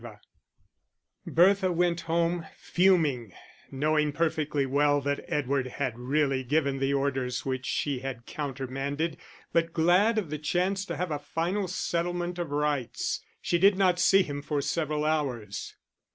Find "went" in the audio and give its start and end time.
1.71-2.01